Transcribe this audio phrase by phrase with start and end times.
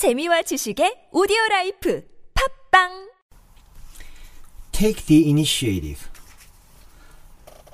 [0.00, 2.02] 재미와 지식의 오디오 라이프
[2.32, 3.10] 팟빵
[4.72, 6.08] Take the initiative.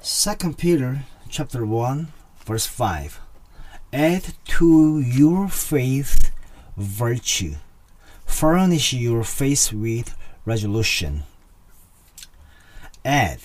[0.03, 2.09] Second Peter chapter 1
[2.45, 3.21] verse 5.
[3.93, 6.33] Add to your faith
[6.77, 7.63] virtue.
[8.27, 11.23] Furnish your face with resolution.
[13.05, 13.39] Add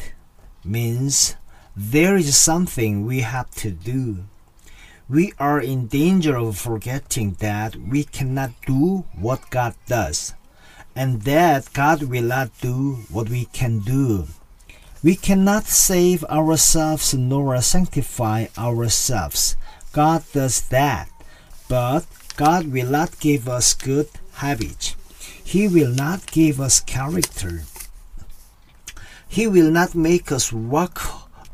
[0.65, 1.35] means
[1.77, 4.25] there is something we have to do
[5.11, 10.33] we are in danger of forgetting that we cannot do what God does
[10.95, 14.27] and that God will not do what we can do.
[15.03, 19.57] We cannot save ourselves nor sanctify ourselves.
[19.91, 21.09] God does that.
[21.67, 22.05] But
[22.37, 24.95] God will not give us good habits.
[25.43, 27.63] He will not give us character.
[29.27, 31.01] He will not make us walk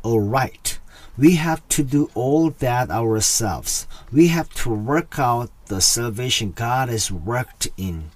[0.04, 0.77] aright.
[1.18, 3.88] We have to do all that ourselves.
[4.12, 8.12] We have to work out the salvation God has worked in.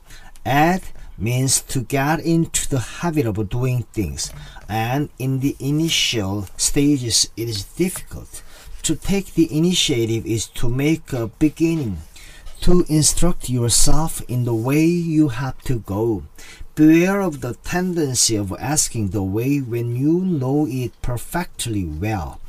[0.47, 0.83] Add
[1.19, 4.32] means to get into the habit of doing things,
[4.68, 8.41] and in the initial stages it is difficult.
[8.85, 11.98] To take the initiative is to make a beginning,
[12.60, 16.23] to instruct yourself in the way you have to go.
[16.74, 22.41] Beware of the tendency of asking the way when you know it perfectly well.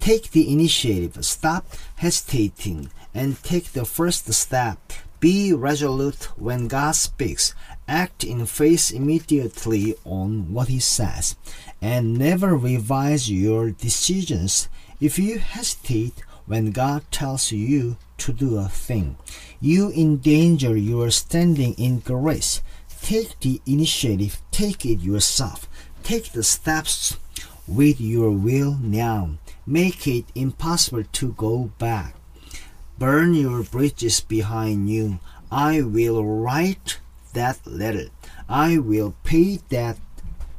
[0.00, 4.78] Take the initiative, stop hesitating, and take the first step.
[5.20, 7.54] Be resolute when God speaks.
[7.86, 11.36] Act in faith immediately on what He says,
[11.82, 14.68] and never revise your decisions.
[15.00, 19.16] If you hesitate when God tells you to do a thing,
[19.60, 22.62] you endanger your standing in grace.
[23.02, 25.68] Take the initiative, take it yourself.
[26.02, 27.18] Take the steps
[27.66, 29.36] with your will now.
[29.70, 32.16] Make it impossible to go back.
[32.98, 35.20] Burn your bridges behind you.
[35.48, 36.98] I will write
[37.34, 38.08] that letter.
[38.48, 39.96] I will pay that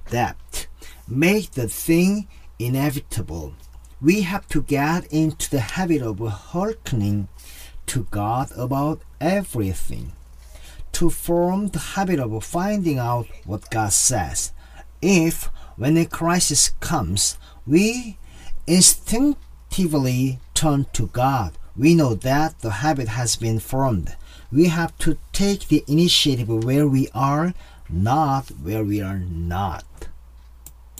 [0.10, 0.68] debt.
[1.10, 3.56] Make the thing inevitable.
[4.00, 7.28] We have to get into the habit of hearkening
[7.88, 10.14] to God about everything.
[10.94, 14.54] To form the habit of finding out what God says.
[15.02, 17.38] If, when a crisis comes,
[17.68, 18.18] we
[18.68, 24.16] instinctively turn to God, we know that the habit has been formed.
[24.52, 27.54] We have to take the initiative where we are,
[27.90, 29.86] not where we are not.